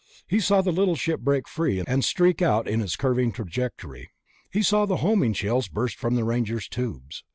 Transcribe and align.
He 0.27 0.39
saw 0.39 0.63
the 0.63 0.71
little 0.71 0.95
ship 0.95 1.19
break 1.19 1.47
free 1.47 1.83
and 1.85 2.03
streak 2.03 2.41
out 2.41 2.67
in 2.67 2.81
its 2.81 2.95
curving 2.95 3.31
trajectory. 3.31 4.09
He 4.49 4.63
saw 4.63 4.87
the 4.87 4.97
homing 5.05 5.33
shells 5.33 5.67
burst 5.67 5.97
from 5.99 6.15
the 6.15 6.23
Ranger's 6.23 6.67
tubes. 6.67 7.23